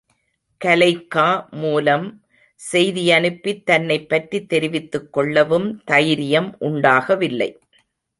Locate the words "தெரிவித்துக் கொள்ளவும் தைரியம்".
4.49-6.55